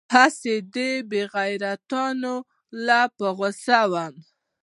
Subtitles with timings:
[0.15, 2.35] هسې دې بې غيرتانو
[2.85, 4.13] له په غوسه وم.